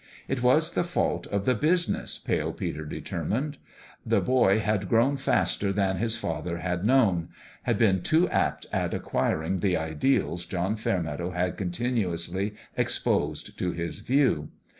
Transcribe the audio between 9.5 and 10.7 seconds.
the ideals